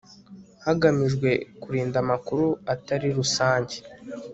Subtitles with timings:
[0.65, 1.29] hagamijwe
[1.61, 3.77] kurinda amakuru atari rusange